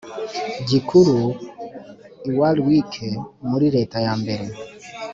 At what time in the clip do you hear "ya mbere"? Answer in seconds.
4.05-4.45